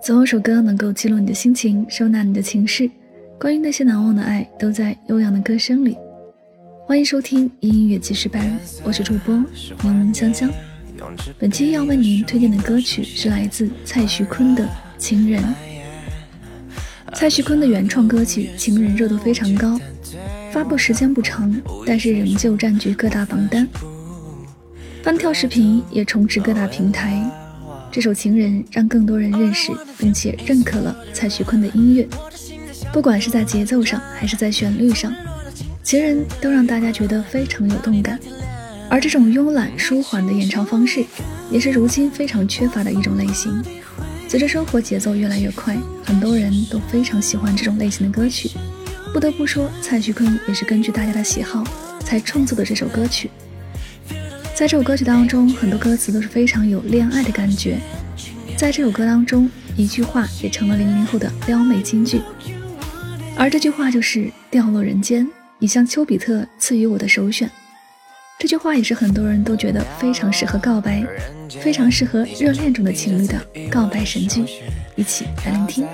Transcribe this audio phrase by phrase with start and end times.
[0.00, 2.90] 总有首歌能够记录你的心情，收纳你的情绪。
[3.38, 5.96] 关于那些难忘的爱，都在悠扬的歌声里。
[6.86, 9.34] 欢迎收听音乐记事班，我是主播
[9.82, 10.48] 柠檬香香。
[11.38, 14.64] 本期要为您推荐的歌曲是来自蔡徐坤的
[14.98, 15.42] 《情人》。
[17.14, 19.78] 蔡徐坤的原创歌曲《情人》热度非常高，
[20.52, 21.54] 发布时间不长，
[21.84, 23.66] 但是仍旧占据各大榜单。
[25.02, 27.20] 翻跳视频也充斥各大平台。
[27.90, 32.06] 这首《情人》让更多人认识并且认可了蔡徐坤的音乐，
[32.92, 35.10] 不管是在节奏上还是在旋律上，
[35.82, 38.18] 《情人》都让大家觉得非常有动感。
[38.90, 41.04] 而这种慵懒舒缓的演唱方式，
[41.50, 43.62] 也是如今非常缺乏的一种类型。
[44.28, 48.50] 随着生活节奏越来越快，很多人都非常喜欢这种类型的歌曲。
[49.12, 51.64] 不得不说，蔡徐坤也是根据大家的喜好
[52.00, 53.30] 才创作的这首歌曲。
[54.58, 57.78] 在这首歌曲当中，很多歌词都是非常有恋爱的感觉。
[58.56, 62.20] 在这首歌当中，一句话也成了零零后的撩妹金句，
[63.36, 65.24] 而这句话就是“掉落人间，
[65.60, 67.48] 你像丘比特赐予我的首选”。
[68.36, 71.06] 这句话也是很多人都觉得非常适合告白，
[71.62, 74.44] 非常适合热恋中的情侣的告白神句。
[74.96, 75.86] 一起来聆听。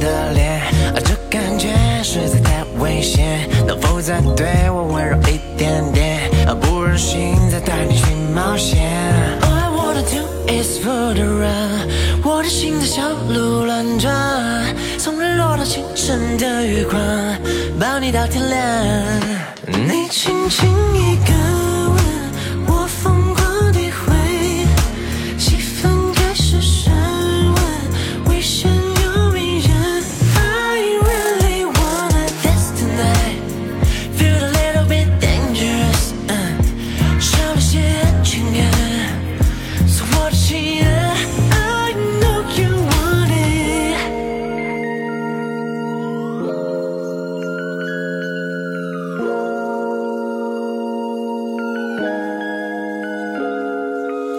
[0.00, 0.57] 能
[12.88, 14.10] 小鹿乱撞，
[14.96, 16.98] 从日落到清晨的月光，
[17.78, 18.58] 抱你到天亮。
[19.66, 21.37] 你轻轻一个。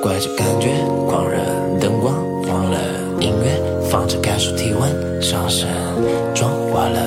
[0.01, 0.69] 怪这感觉
[1.09, 1.37] 狂热，
[1.79, 2.79] 灯光晃了，
[3.19, 5.67] 音乐放着感受体温上升，
[6.33, 7.01] 妆花了，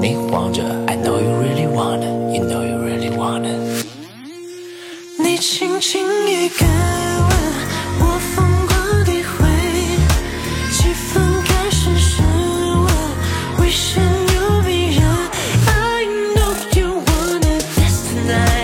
[0.00, 0.62] 你望着。
[0.86, 3.54] I know you really wanna, you know you really wanna。
[5.18, 7.30] 你轻轻一个吻，
[8.00, 9.46] 我疯狂低回，
[10.72, 12.24] 气氛开始升
[12.84, 12.92] 温，
[13.60, 14.02] 危险
[14.34, 15.04] 又迷人。
[15.66, 16.04] I
[16.34, 18.55] know you wanna destiny。